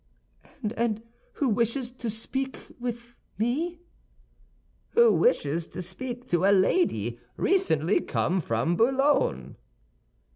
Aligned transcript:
"And 0.75 1.03
who 1.33 1.47
wishes 1.47 1.91
to 1.91 2.09
speak 2.09 2.73
with 2.79 3.15
me?" 3.37 3.81
"Who 4.95 5.11
wishes 5.13 5.67
to 5.67 5.83
speak 5.83 6.27
to 6.29 6.43
a 6.43 6.51
lady 6.51 7.19
recently 7.37 8.01
come 8.01 8.41
from 8.41 8.75
Boulogne." 8.75 9.57